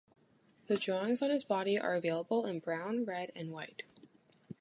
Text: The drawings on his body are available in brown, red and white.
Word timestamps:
The 0.65 0.77
drawings 0.77 1.21
on 1.21 1.29
his 1.29 1.43
body 1.43 1.77
are 1.77 1.93
available 1.93 2.47
in 2.47 2.57
brown, 2.57 3.05
red 3.05 3.31
and 3.35 3.51
white. 3.51 3.83